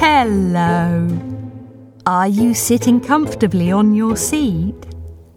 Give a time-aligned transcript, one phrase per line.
[0.00, 1.08] Hello.
[2.06, 4.76] Are you sitting comfortably on your seat?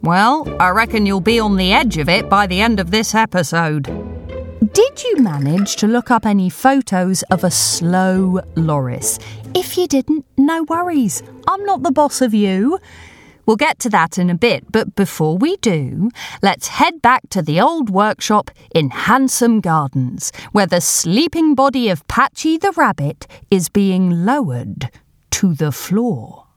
[0.04, 3.16] Well, I reckon you'll be on the edge of it by the end of this
[3.16, 3.86] episode.
[4.72, 9.18] Did you manage to look up any photos of a slow loris?
[9.56, 11.24] If you didn't, no worries.
[11.48, 12.78] I'm not the boss of you.
[13.46, 16.10] We'll get to that in a bit, but before we do,
[16.42, 22.08] let's head back to the old workshop in Handsome Gardens, where the sleeping body of
[22.08, 24.90] Patchy the rabbit is being lowered
[25.32, 26.48] to the floor.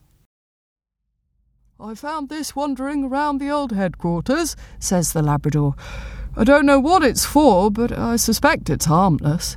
[1.80, 5.74] I found this wandering around the old headquarters, says the Labrador.
[6.36, 9.56] I don't know what it's for, but I suspect it's harmless.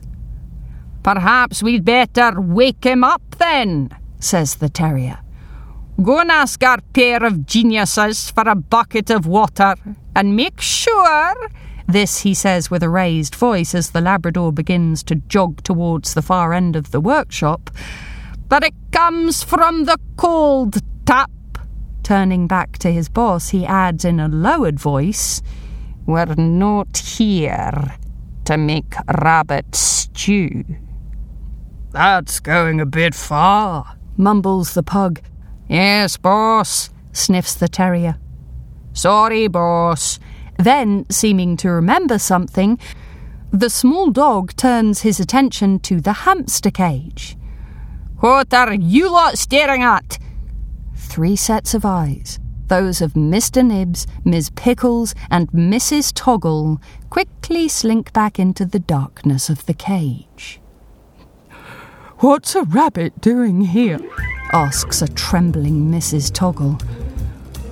[1.03, 5.19] Perhaps we'd better wake him up then, says the terrier.
[6.03, 9.75] Go and ask our pair of geniuses for a bucket of water,
[10.15, 11.33] and make sure.
[11.87, 16.21] This he says with a raised voice as the Labrador begins to jog towards the
[16.21, 17.71] far end of the workshop.
[18.49, 21.31] That it comes from the cold tap.
[22.03, 25.41] Turning back to his boss, he adds in a lowered voice,
[26.05, 27.95] We're not here
[28.45, 28.93] to make
[29.23, 30.63] rabbit stew.
[31.91, 35.21] That's going a bit far, mumbles the pug.
[35.69, 38.17] Yes, boss, sniffs the terrier.
[38.93, 40.19] Sorry, boss.
[40.57, 42.79] Then, seeming to remember something,
[43.51, 47.37] the small dog turns his attention to the hamster cage.
[48.19, 50.17] What are you lot staring at?
[50.95, 53.63] Three sets of eyes, those of Mr.
[53.63, 54.49] Nibs, Ms.
[54.51, 56.11] Pickles, and Mrs.
[56.15, 60.59] Toggle, quickly slink back into the darkness of the cage.
[62.19, 63.99] What's a rabbit doing here?
[64.53, 66.31] Asks a trembling Mrs.
[66.33, 66.79] Toggle.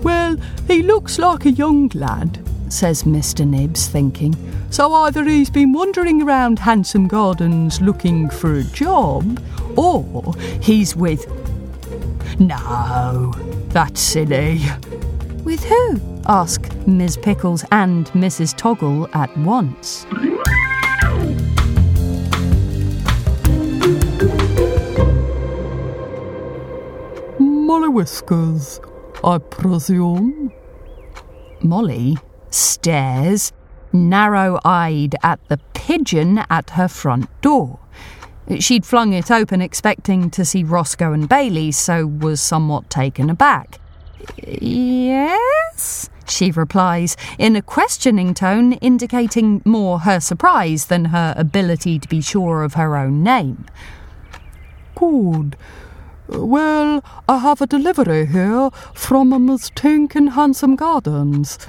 [0.04, 0.38] Well,
[0.68, 3.48] he looks like a young lad, says Mr.
[3.48, 4.36] Nibs, thinking.
[4.70, 9.42] So either he's been wandering around Handsome Gardens looking for a job,
[9.76, 11.26] or he's with.
[12.40, 13.34] No,
[13.70, 14.62] that's silly.
[15.44, 16.00] With who?
[16.28, 17.18] ask Ms.
[17.18, 18.58] Pickles and Mrs.
[18.58, 20.06] Toggle at once.
[27.66, 28.80] Molly Whiskers,
[29.24, 30.54] I presume.
[31.64, 32.16] Molly
[32.52, 33.54] stares,
[33.92, 37.80] narrow eyed, at the pigeon at her front door.
[38.60, 43.80] She'd flung it open expecting to see Roscoe and Bailey, so was somewhat taken aback.
[44.38, 46.12] Yes?
[46.28, 52.22] She replies, in a questioning tone indicating more her surprise than her ability to be
[52.22, 53.66] sure of her own name.
[54.94, 55.58] Good.
[56.28, 61.60] Well, I have a delivery here from a Miss Tink in Handsome Gardens.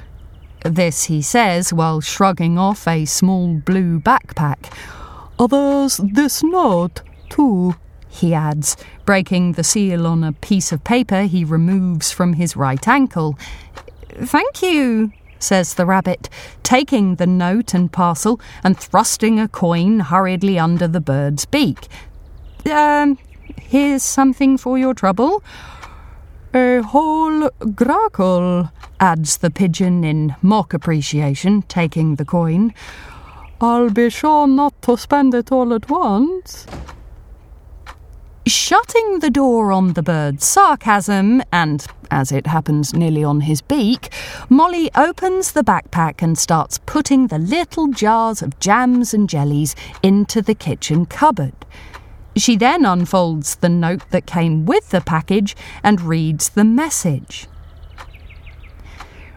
[0.63, 4.73] This he says while shrugging off a small blue backpack.
[5.37, 7.75] There's this note, too,
[8.09, 8.75] he adds,
[9.05, 13.37] breaking the seal on a piece of paper he removes from his right ankle.
[14.09, 16.29] Thank you, says the rabbit,
[16.63, 21.87] taking the note and parcel and thrusting a coin hurriedly under the bird's beak.
[22.65, 23.19] Um,
[23.59, 25.43] here's something for your trouble.
[26.53, 32.73] A whole grackle, adds the pigeon in mock appreciation, taking the coin.
[33.59, 36.65] I'll be sure not to spend it all at once.
[38.45, 44.13] Shutting the door on the bird's sarcasm, and as it happens nearly on his beak,
[44.47, 50.41] Molly opens the backpack and starts putting the little jars of jams and jellies into
[50.41, 51.65] the kitchen cupboard.
[52.37, 57.47] She then unfolds the note that came with the package and reads the message.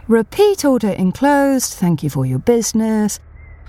[0.07, 1.73] Repeat order enclosed.
[1.73, 3.21] Thank you for your business.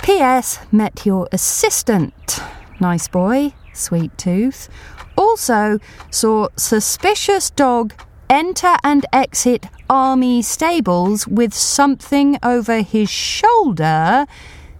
[0.02, 0.60] P.S.
[0.72, 2.40] Met your assistant.
[2.80, 3.54] Nice boy.
[3.74, 4.68] Sweet tooth.
[5.16, 5.78] Also
[6.10, 7.94] saw suspicious dog
[8.30, 14.26] enter and exit army stables with something over his shoulder,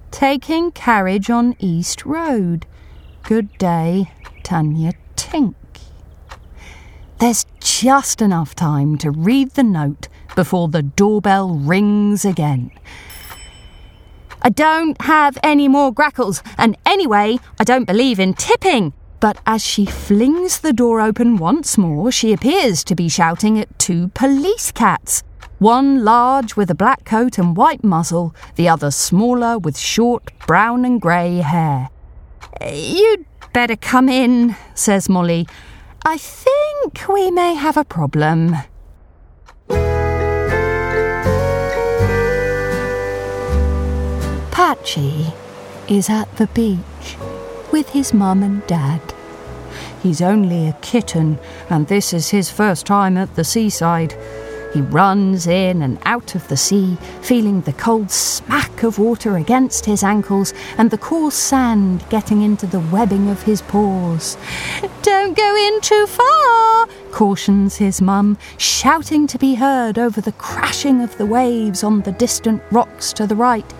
[0.10, 2.66] taking carriage on East Road.
[3.24, 4.12] Good day,
[4.44, 5.56] Tanya Tink.
[7.20, 12.72] There's just enough time to read the note before the doorbell rings again.
[14.42, 18.94] I don't have any more grackles, and anyway, I don't believe in tipping.
[19.20, 23.78] But as she flings the door open once more, she appears to be shouting at
[23.78, 25.22] two police cats.
[25.60, 30.86] One large with a black coat and white muzzle, the other smaller with short brown
[30.86, 31.92] and grey hair.
[32.66, 35.48] You'd better come in, says Molly.
[36.06, 38.56] I think we may have a problem.
[44.52, 45.34] Patchy
[45.88, 47.18] is at the beach
[47.72, 49.02] with his mum and dad.
[50.02, 51.40] He's only a kitten,
[51.70, 54.16] and this is his first time at the seaside.
[54.74, 59.86] He runs in and out of the sea, feeling the cold smack of water against
[59.86, 64.38] his ankles and the coarse sand getting into the webbing of his paws.
[65.02, 71.02] Don't go in too far, cautions his mum, shouting to be heard over the crashing
[71.02, 73.74] of the waves on the distant rocks to the right.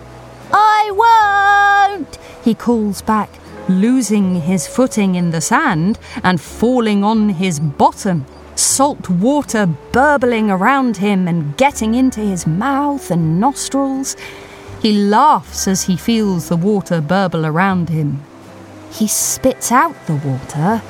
[0.52, 3.30] I won't, he calls back,
[3.66, 8.26] losing his footing in the sand and falling on his bottom
[8.62, 14.16] salt water burbling around him and getting into his mouth and nostrils.
[14.80, 18.22] He laughs as he feels the water burble around him.
[18.92, 20.82] He spits out the water,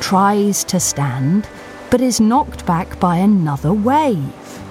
[0.00, 1.48] tries to stand,
[1.90, 4.62] but is knocked back by another wave.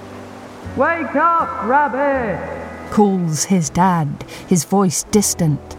[0.76, 2.66] Wake up, Rabbit!
[2.90, 5.76] calls his dad, his voice distant.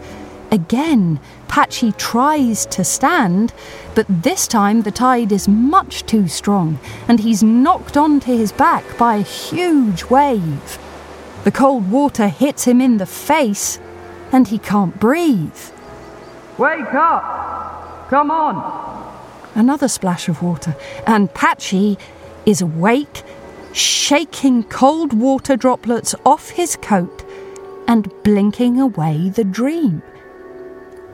[0.50, 3.52] Again, Patchy tries to stand,
[3.94, 8.96] but this time the tide is much too strong and he's knocked onto his back
[8.96, 10.78] by a huge wave.
[11.44, 13.78] The cold water hits him in the face
[14.32, 15.58] and he can't breathe.
[16.56, 18.08] Wake up!
[18.08, 19.14] Come on!
[19.54, 21.98] Another splash of water, and Patchy
[22.46, 23.22] is awake,
[23.72, 27.24] shaking cold water droplets off his coat
[27.86, 30.02] and blinking away the dream.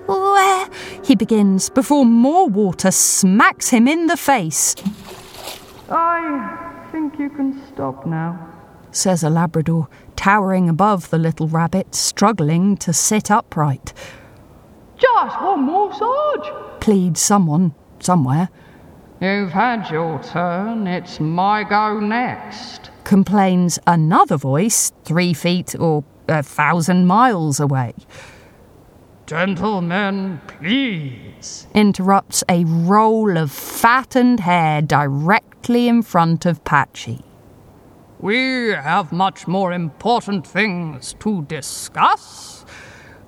[0.07, 0.69] Where?
[1.05, 4.75] He begins before more water smacks him in the face.
[5.91, 8.53] I think you can stop now,
[8.91, 13.93] says a Labrador, towering above the little rabbit, struggling to sit upright.
[14.97, 18.49] Just one more Sarge, pleads someone, somewhere.
[19.21, 26.43] You've had your turn, it's my go next, complains another voice, three feet or a
[26.43, 27.95] thousand miles away.
[29.27, 37.25] Gentlemen, please, interrupts a roll of fattened hair directly in front of Patchy.
[38.21, 42.67] We have much more important things to discuss.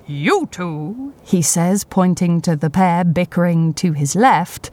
[0.06, 4.70] You two, he says, pointing to the pair bickering to his left,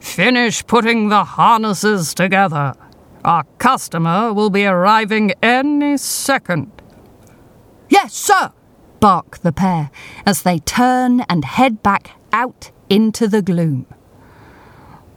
[0.00, 2.74] finish putting the harnesses together.
[3.24, 6.72] Our customer will be arriving any second.
[7.88, 8.52] Yes, sir,
[9.04, 9.90] bark the pair
[10.24, 13.84] as they turn and head back out into the gloom.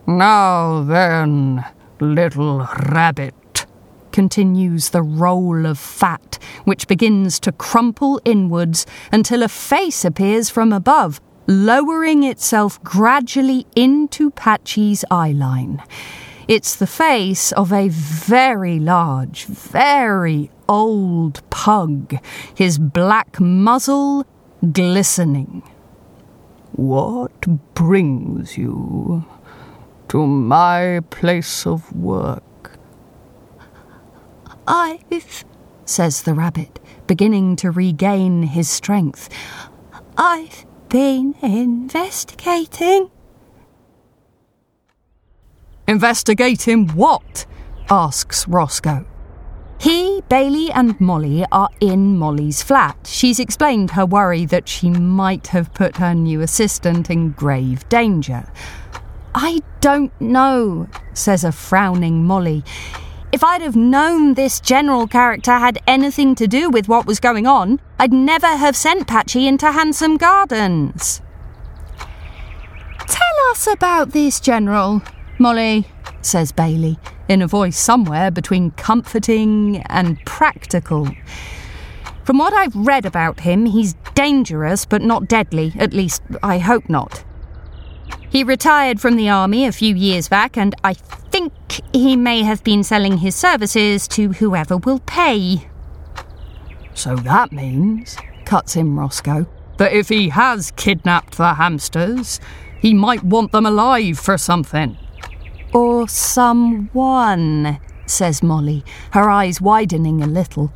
[0.05, 1.63] Now then,
[2.01, 3.65] little rabbit,
[4.11, 10.73] continues the roll of fat, which begins to crumple inwards until a face appears from
[10.73, 15.81] above, lowering itself gradually into Patchy's eyeline.
[16.49, 22.17] It's the face of a very large, very old pug,
[22.55, 24.25] his black muzzle
[24.71, 25.63] glistening.
[26.73, 29.25] What brings you
[30.09, 32.77] to my place of work?
[34.67, 35.45] I've,
[35.85, 39.29] says the rabbit, beginning to regain his strength.
[40.17, 43.09] I've been investigating.
[45.87, 47.45] Investigating what?
[47.89, 49.05] asks Roscoe.
[49.79, 52.97] He, Bailey, and Molly are in Molly's flat.
[53.05, 58.51] She's explained her worry that she might have put her new assistant in grave danger.
[59.35, 62.63] I don't know, says a frowning Molly.
[63.31, 67.45] If I'd have known this general character had anything to do with what was going
[67.45, 71.21] on, I'd never have sent Patchy into Handsome Gardens.
[72.99, 75.03] Tell us about this general,
[75.37, 75.87] Molly,
[76.21, 81.09] says Bailey, in a voice somewhere between comforting and practical.
[82.23, 86.89] From what I've read about him, he's dangerous but not deadly, at least I hope
[86.89, 87.23] not.
[88.29, 91.53] He retired from the army a few years back, and I think
[91.93, 95.69] he may have been selling his services to whoever will pay.
[96.93, 102.39] So that means, cuts in Roscoe, that if he has kidnapped the hamsters,
[102.81, 104.97] he might want them alive for something.
[105.73, 110.73] Or someone, says Molly, her eyes widening a little.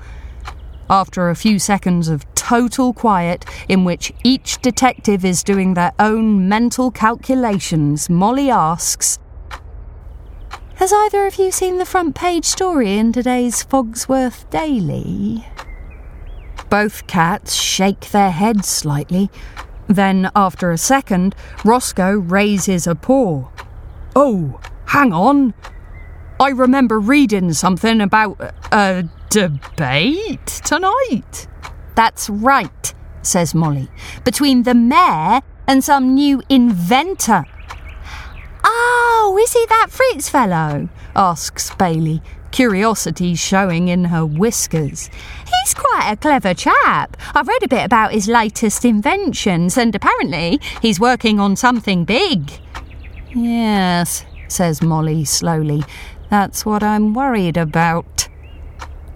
[0.90, 6.50] After a few seconds of total quiet, in which each detective is doing their own
[6.50, 9.18] mental calculations, Molly asks,
[10.76, 15.46] Has either of you seen the front page story in today's Fogsworth Daily?
[16.70, 19.30] Both cats shake their heads slightly.
[19.88, 23.48] Then, after a second, Roscoe raises a paw.
[24.16, 24.60] Oh,
[24.92, 25.54] Hang on.
[26.38, 28.38] I remember reading something about
[28.74, 31.48] a debate tonight.
[31.96, 33.88] That's right, says Molly,
[34.26, 37.46] between the mayor and some new inventor.
[38.66, 40.90] Oh, is he that Fritz fellow?
[41.16, 42.22] asks Bailey,
[42.52, 45.10] curiosity showing in her whiskers.
[45.46, 47.16] He's quite a clever chap.
[47.34, 52.52] I've read a bit about his latest inventions, and apparently he's working on something big.
[53.34, 55.84] Yes, says Molly slowly.
[56.30, 58.28] That's what I'm worried about.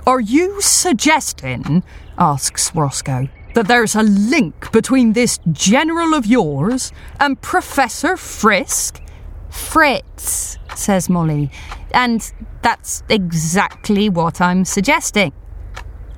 [0.08, 1.84] Are you suggesting,
[2.18, 9.01] asks Roscoe, that there's a link between this general of yours and Professor Frisk?
[9.50, 11.50] Fritz, says Molly,
[11.94, 15.32] and that's exactly what I'm suggesting.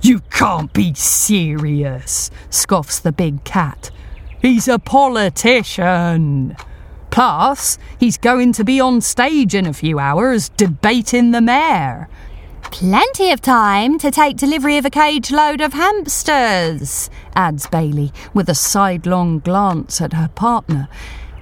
[0.02, 3.92] You can't be serious, scoffs the big cat.
[4.42, 6.56] He's a politician.
[7.18, 12.08] Plus, he's going to be on stage in a few hours debating the mayor.
[12.62, 18.50] Plenty of time to take delivery of a cage load of hamsters, adds Bailey with
[18.50, 20.88] a sidelong glance at her partner.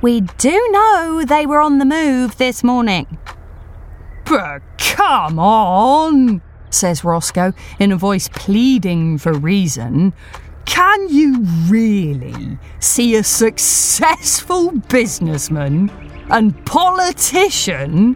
[0.02, 3.18] We do know they were on the move this morning.
[4.24, 10.14] But come on, says Roscoe in a voice pleading for reason.
[10.66, 15.92] Can you really see a successful businessman
[16.30, 18.16] and politician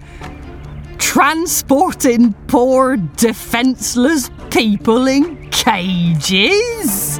[0.98, 7.20] transporting poor defenceless people in cages?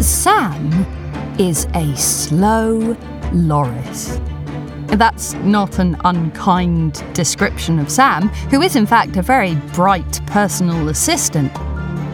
[0.00, 0.86] Sam
[1.38, 2.96] is a slow
[3.32, 4.20] Loris.
[4.96, 10.88] That's not an unkind description of Sam, who is in fact a very bright personal
[10.88, 11.52] assistant,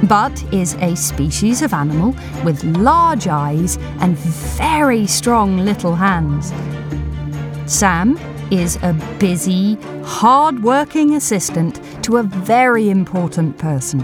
[0.08, 6.54] but is a species of animal with large eyes and very strong little hands.
[7.70, 8.18] Sam
[8.50, 14.00] is a busy, hard working assistant to a very important person,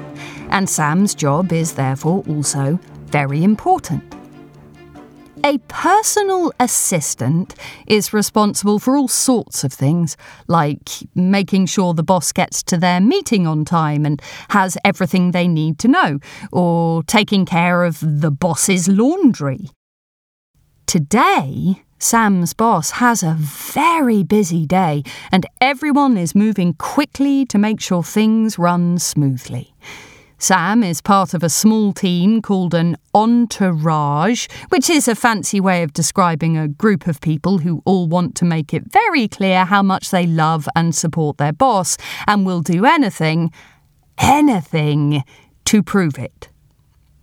[0.50, 4.15] and Sam's job is therefore also very important.
[5.44, 7.54] A personal assistant
[7.86, 10.16] is responsible for all sorts of things,
[10.48, 15.46] like making sure the boss gets to their meeting on time and has everything they
[15.46, 16.18] need to know,
[16.52, 19.68] or taking care of the boss's laundry.
[20.86, 27.80] Today, Sam's boss has a very busy day, and everyone is moving quickly to make
[27.80, 29.74] sure things run smoothly.
[30.38, 35.82] Sam is part of a small team called an entourage, which is a fancy way
[35.82, 39.82] of describing a group of people who all want to make it very clear how
[39.82, 43.50] much they love and support their boss and will do anything,
[44.18, 45.24] anything,
[45.64, 46.50] to prove it.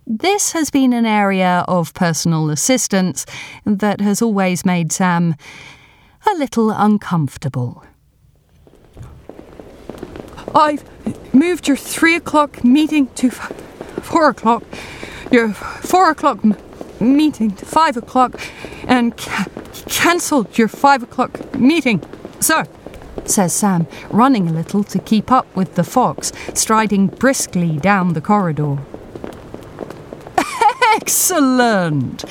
[0.06, 3.24] This has been an area of personal assistance
[3.64, 5.36] that has always made Sam
[6.26, 7.84] a little uncomfortable.
[10.54, 10.84] I've
[11.34, 13.52] moved your three o'clock meeting to f-
[14.02, 14.62] four o'clock,
[15.30, 16.56] your four o'clock m-
[17.00, 18.40] meeting to five o'clock,
[18.86, 19.46] and ca-
[19.86, 22.02] cancelled your five o'clock meeting,
[22.40, 22.64] sir.
[23.24, 28.20] Says Sam, running a little to keep up with the fox, striding briskly down the
[28.20, 28.78] corridor.
[30.94, 32.24] Excellent!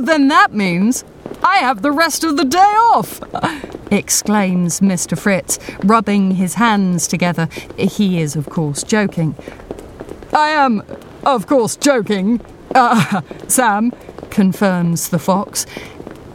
[0.00, 1.04] Then that means
[1.42, 3.20] I have the rest of the day off!
[3.92, 5.18] Exclaims Mr.
[5.18, 7.48] Fritz, rubbing his hands together.
[7.76, 9.34] He is, of course, joking.
[10.32, 10.82] I am,
[11.24, 12.40] of course, joking.
[12.74, 13.92] Uh, Sam,
[14.30, 15.66] confirms the fox.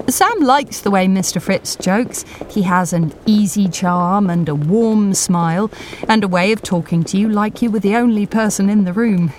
[0.07, 1.41] Sam likes the way Mr.
[1.41, 2.23] Fritz jokes.
[2.49, 5.69] He has an easy charm and a warm smile,
[6.07, 8.93] and a way of talking to you like you were the only person in the
[8.93, 9.33] room.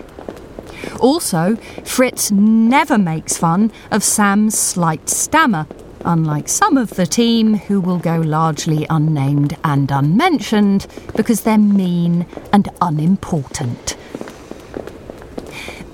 [1.00, 5.66] Also, Fritz never makes fun of Sam's slight stammer,
[6.04, 10.86] unlike some of the team who will go largely unnamed and unmentioned
[11.16, 13.96] because they're mean and unimportant.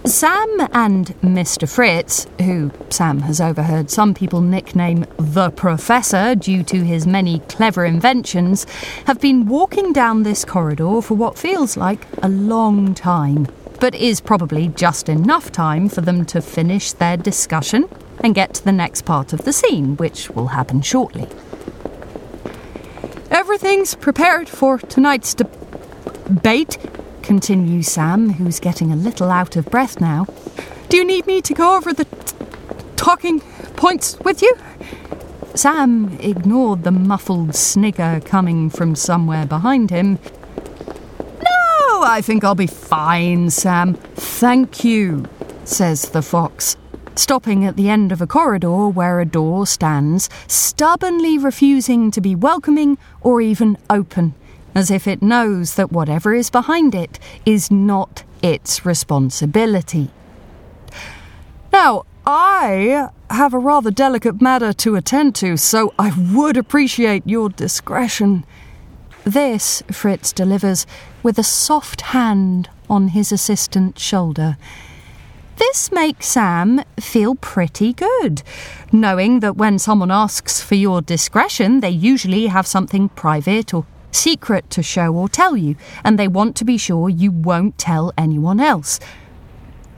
[0.05, 1.67] Sam and Mr.
[1.67, 7.87] Fritz, who Sam has overheard some people nickname the Professor due to his many clever
[7.87, 8.67] inventions,
[9.07, 13.47] have been walking down this corridor for what feels like a long time
[13.81, 17.89] but is probably just enough time for them to finish their discussion
[18.21, 21.28] and get to the next part of the scene, which will happen shortly.
[23.30, 26.78] Everything's prepared for tonight's debate,
[27.23, 30.26] continues Sam, who's getting a little out of breath now.
[30.88, 32.37] Do you need me to go over the t-
[32.97, 33.40] talking
[33.76, 34.54] points with you?
[35.54, 40.18] Sam ignored the muffled snigger coming from somewhere behind him
[41.21, 43.94] No, I think I'll be fine, Sam.
[43.94, 45.25] Thank you,
[45.64, 46.76] says the fox,
[47.18, 52.35] stopping at the end of a corridor where a door stands, stubbornly refusing to be
[52.35, 54.35] welcoming or even open,
[54.75, 60.11] as if it knows that whatever is behind it is not its responsibility.
[61.73, 67.49] Now, I have a rather delicate matter to attend to, so I would appreciate your
[67.49, 68.44] discretion.
[69.25, 70.87] This, Fritz delivers
[71.23, 74.56] with a soft hand on his assistant's shoulder.
[75.57, 78.43] This makes Sam feel pretty good,
[78.93, 84.69] knowing that when someone asks for your discretion, they usually have something private or secret
[84.71, 88.61] to show or tell you, and they want to be sure you won't tell anyone
[88.61, 88.99] else.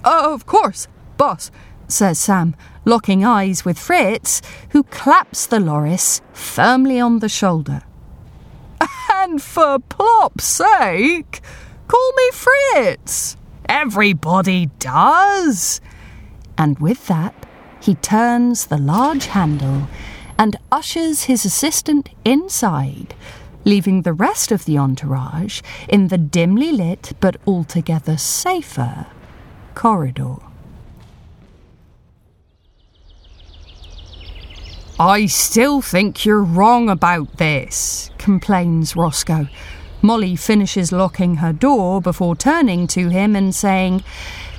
[0.05, 1.51] Oh, of course, boss,
[1.89, 7.83] says Sam, locking eyes with Fritz, who claps the Loris firmly on the shoulder.
[9.13, 11.41] And for plop's sake,
[11.89, 13.37] call me Fritz.
[13.69, 15.81] Everybody does.
[16.59, 17.47] And with that,
[17.81, 19.89] he turns the large handle
[20.39, 23.15] and ushers his assistant inside,
[23.65, 29.07] leaving the rest of the entourage in the dimly lit but altogether safer
[29.75, 30.37] corridor.
[34.99, 39.47] I still think you're wrong about this, complains Roscoe.
[40.03, 44.05] Molly finishes locking her door before turning to him and saying,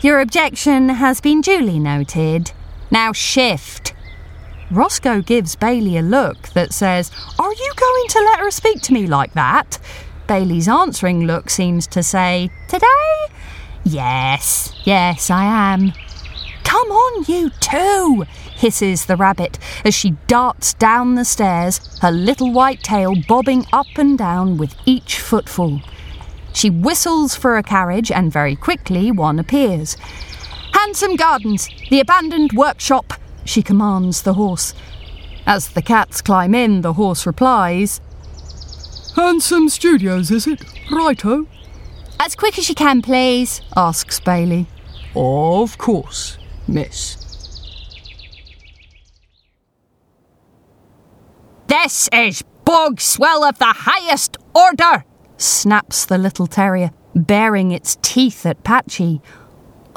[0.01, 2.51] Your objection has been duly noted.
[2.91, 3.93] Now shift.
[4.69, 8.93] Roscoe gives Bailey a look that says, Are you going to let her speak to
[8.93, 9.79] me like that?
[10.27, 12.85] Bailey's answering look seems to say, Today?
[13.85, 15.93] Yes, yes, I am.
[16.63, 18.25] Come on, you two,
[18.57, 23.87] hisses the rabbit as she darts down the stairs, her little white tail bobbing up
[23.97, 25.79] and down with each footfall.
[26.53, 29.95] She whistles for a carriage, and very quickly one appears.
[30.73, 33.13] Handsome Gardens, the abandoned workshop,
[33.45, 34.73] she commands the horse.
[35.45, 38.01] As the cats climb in, the horse replies,
[39.15, 40.63] Handsome Studios, is it?
[40.91, 41.47] Righto.
[42.19, 44.67] As quick as you can, please, asks Bailey.
[45.15, 46.37] Of course,
[46.67, 47.26] miss.
[51.67, 55.03] This is bog swell of the highest order,
[55.35, 59.21] snaps the little terrier, baring its teeth at Patchy.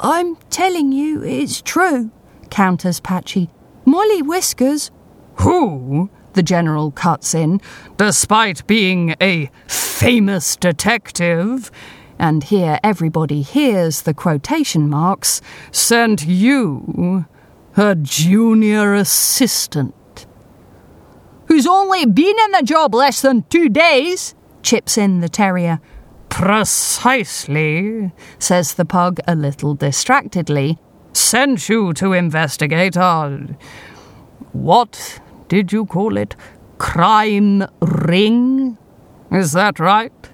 [0.01, 2.11] I'm telling you, it's true,
[2.49, 3.49] counters Patchy.
[3.85, 4.91] Molly Whiskers.
[5.35, 6.09] Who?
[6.33, 7.61] The General cuts in,
[7.95, 11.71] despite being a famous detective,
[12.19, 15.39] and here everybody hears the quotation marks,
[15.71, 17.25] sent you,
[17.73, 19.95] her junior assistant.
[21.51, 25.81] Who's only been in the job less than two days, chips in the terrier.
[26.29, 30.79] Precisely, says the pug a little distractedly.
[31.11, 33.31] Sent you to investigate our.
[34.53, 36.37] What did you call it?
[36.77, 38.77] Crime ring?
[39.29, 40.29] Is that right?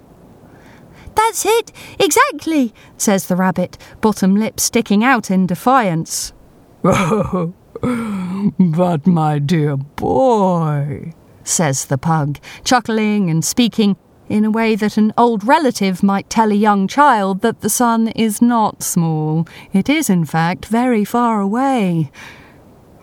[1.16, 6.32] That's it, exactly, says the rabbit, bottom lip sticking out in defiance.
[6.84, 11.12] Oh, but my dear boy,
[11.44, 13.96] says the pug, chuckling and speaking
[14.28, 18.08] in a way that an old relative might tell a young child that the sun
[18.08, 19.46] is not small.
[19.72, 22.10] It is, in fact, very far away.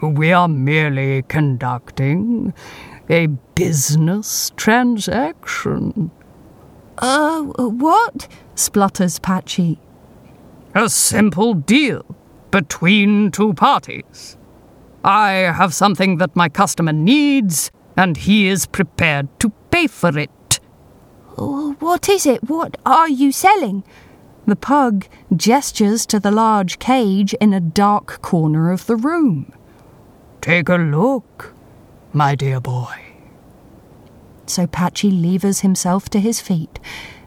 [0.02, 2.54] We are merely conducting
[3.10, 6.12] a business transaction.
[6.98, 8.28] Uh, what?
[8.56, 9.80] splutters Patchy.
[10.74, 12.06] A simple deal
[12.52, 14.38] between two parties.
[15.06, 20.60] I have something that my customer needs, and he is prepared to pay for it.
[21.38, 22.50] Oh, what is it?
[22.50, 23.84] What are you selling?
[24.48, 29.54] The pug gestures to the large cage in a dark corner of the room.
[30.42, 31.54] Take a look,
[32.12, 32.96] my dear boy.
[34.48, 36.80] So Patchy levers himself to his feet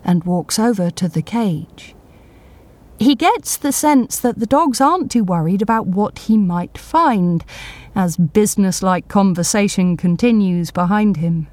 [0.02, 1.94] and walks over to the cage.
[2.98, 7.44] He gets the sense that the dogs aren't too worried about what he might find
[7.94, 11.46] as business-like conversation continues behind him.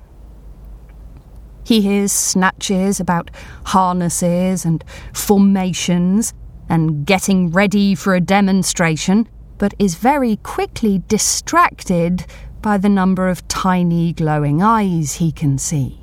[1.64, 3.30] He hears snatches about
[3.66, 6.34] harnesses and formations
[6.68, 9.28] and getting ready for a demonstration,
[9.60, 12.26] but is very quickly distracted
[12.62, 16.00] by the number of tiny glowing eyes he can see.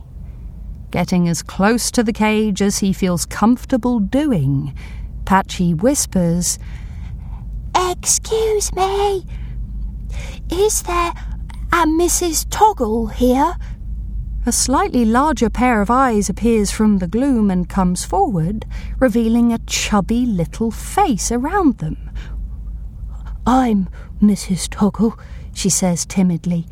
[0.92, 4.72] Getting as close to the cage as he feels comfortable doing,
[5.32, 6.58] Patchy whispers,
[7.74, 9.24] Excuse me,
[10.50, 11.14] is there
[11.72, 12.44] a Mrs.
[12.50, 13.54] Toggle here?
[14.44, 18.66] A slightly larger pair of eyes appears from the gloom and comes forward,
[18.98, 22.10] revealing a chubby little face around them.
[23.46, 23.88] I'm
[24.20, 24.68] Mrs.
[24.70, 25.18] Toggle,
[25.54, 26.66] she says timidly.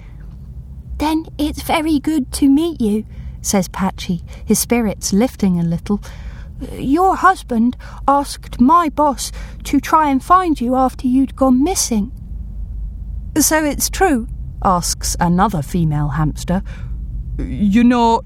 [0.99, 3.07] Then it's very good to meet you,
[3.41, 6.03] says Patchy, his spirits lifting a little.
[6.73, 9.33] Your husband asked my boss
[9.65, 12.13] to try and find you after you'd gone missing.
[13.39, 14.27] So it's true?
[14.63, 16.63] asks another female hamster.
[17.39, 18.25] You're not,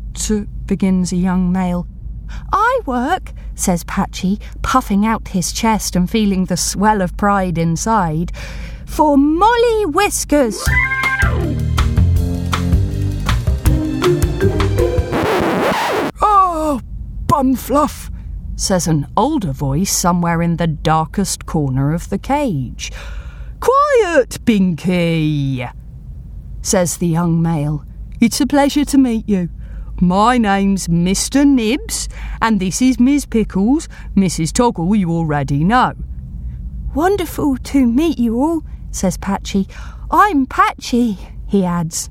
[0.66, 1.87] begins a young male.
[2.53, 8.33] I work, says Patchy, puffing out his chest and feeling the swell of pride inside,
[8.87, 10.64] for Molly Whiskers.
[16.20, 16.81] Oh,
[17.27, 18.11] bum fluff,
[18.57, 22.93] says an older voice somewhere in the darkest corner of the cage.
[23.61, 25.73] Quiet, Binky,
[26.62, 27.85] says the young male.
[28.21, 29.49] It's a pleasure to meet you.
[30.01, 31.47] My name's Mr.
[31.47, 32.09] Nibs,
[32.43, 33.88] and this is Miss Pickles.
[34.17, 34.53] Mrs.
[34.53, 35.95] Toggle, you already know.
[36.95, 39.69] Wonderful to meet you all, says Patchy.
[40.11, 42.11] I'm Patchy, he adds.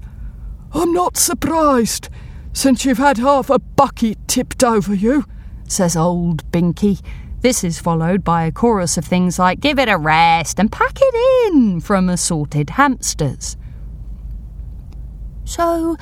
[0.73, 2.09] I'm not surprised,
[2.51, 5.25] since you've had half a bucket tipped over you,
[5.67, 7.01] says old Binky.
[7.41, 10.97] This is followed by a chorus of things like give it a rest and pack
[11.01, 13.57] it in from assorted hamsters.
[15.43, 15.97] So,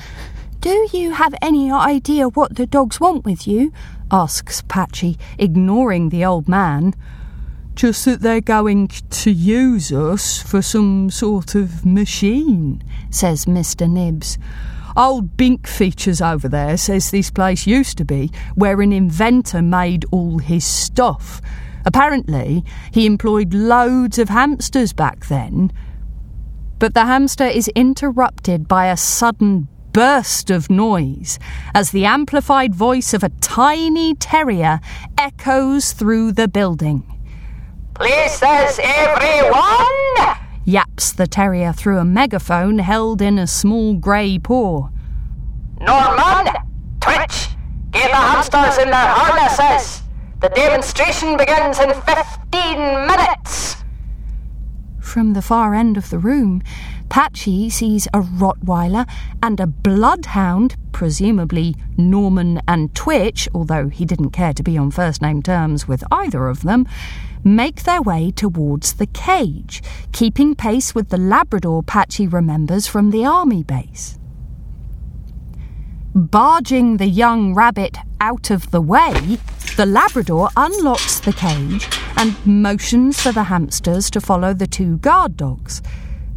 [0.60, 3.72] do you have any idea what the dogs want with you?
[4.12, 6.94] asks Patchy, ignoring the old man.
[7.74, 13.90] Just that they're going to use us for some sort of machine, says Mr.
[13.90, 14.38] Nibs.
[14.96, 20.04] Old Bink features over there says this place used to be where an inventor made
[20.10, 21.40] all his stuff.
[21.84, 25.72] Apparently, he employed loads of hamsters back then.
[26.78, 31.38] But the hamster is interrupted by a sudden burst of noise
[31.74, 34.80] as the amplified voice of a tiny terrier
[35.18, 37.04] echoes through the building.
[37.94, 40.41] Places, everyone!
[40.72, 44.88] Yaps the terrier through a megaphone held in a small grey paw.
[45.78, 46.46] Norman!
[46.98, 47.50] Twitch!
[47.90, 50.02] Get the hamsters in their harnesses!
[50.40, 53.76] The demonstration begins in 15 minutes!
[54.98, 56.62] From the far end of the room,
[57.12, 59.06] Patchy sees a Rottweiler
[59.42, 65.20] and a Bloodhound, presumably Norman and Twitch, although he didn't care to be on first
[65.20, 66.88] name terms with either of them,
[67.44, 73.26] make their way towards the cage, keeping pace with the Labrador Patchy remembers from the
[73.26, 74.18] army base.
[76.14, 79.38] Barging the young rabbit out of the way,
[79.76, 85.36] the Labrador unlocks the cage and motions for the hamsters to follow the two guard
[85.36, 85.82] dogs.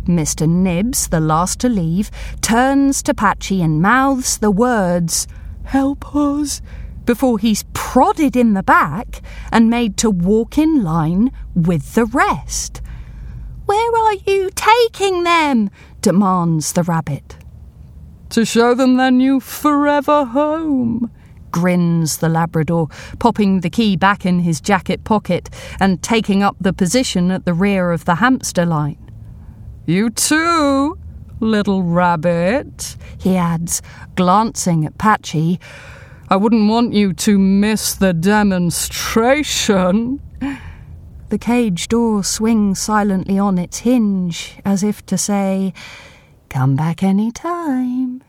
[0.06, 0.48] Mr.
[0.48, 5.28] Nibs, the last to leave, turns to Patchy and mouths the words,
[5.64, 6.62] Help us,
[7.06, 12.82] before he's prodded in the back and made to walk in line with the rest.
[13.66, 15.70] Where are you taking them?
[16.02, 17.38] demands the rabbit.
[18.30, 21.10] To show them their new forever home,
[21.52, 26.74] grins the Labrador, popping the key back in his jacket pocket and taking up the
[26.74, 29.05] position at the rear of the hamster line.
[29.88, 30.98] You too,
[31.40, 33.84] little rabbit, he adds,
[34.16, 35.60] glancing at Patchy.
[36.28, 40.22] I wouldn't want you to miss the demonstration.
[41.30, 45.72] The cage door swings silently on its hinge, as if to say,
[46.50, 48.24] Come back any time.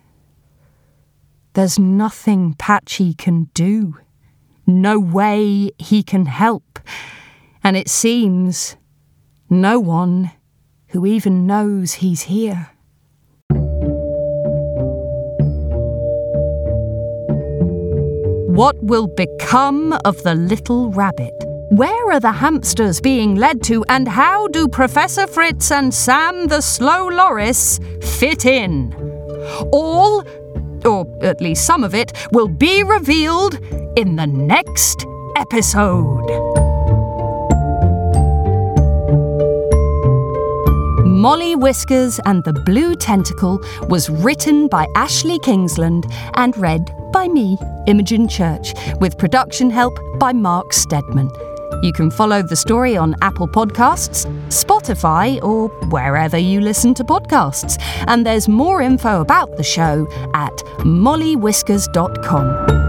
[1.55, 3.97] There's nothing Patchy can do,
[4.66, 6.81] no way he can help,
[7.64, 8.77] and it seems
[9.49, 10.33] no one
[10.88, 12.70] who even knows he's here.
[18.57, 21.35] What will become of the little rabbit?
[21.70, 26.62] Where are the hamsters being led to, and how do Professor Fritz and Sam the
[26.62, 28.94] Slow Loris fit in?
[29.72, 30.25] All,
[30.87, 33.59] or at least some of it, will be revealed
[33.99, 35.05] in the next
[35.37, 36.65] episode.
[41.16, 47.57] Molly Whiskers and the Blue Tentacle was written by Ashley Kingsland and read by me,
[47.87, 51.31] Imogen Church, with production help by Mark Stedman.
[51.83, 57.83] You can follow the story on Apple Podcasts, Spotify, or wherever you listen to podcasts.
[58.07, 60.52] And there's more info about the show at
[60.85, 62.86] mollywhiskers.com.